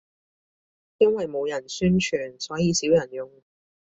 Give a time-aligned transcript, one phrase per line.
[0.97, 3.29] 因為冇人宣傳，所以少人用